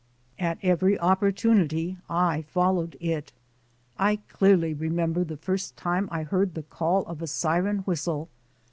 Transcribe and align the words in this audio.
At 0.39 0.57
every 0.63 0.97
opportunity 0.99 1.95
I 2.09 2.41
followed 2.41 2.97
it. 2.99 3.33
I 3.99 4.15
clearly 4.29 4.73
re 4.73 4.89
member 4.89 5.23
the 5.23 5.37
first 5.37 5.77
time 5.77 6.09
I 6.11 6.23
heard 6.23 6.55
the 6.55 6.63
call 6.63 7.03
of 7.05 7.21
a 7.21 7.27
siren 7.27 7.81
whistle. 7.85 8.27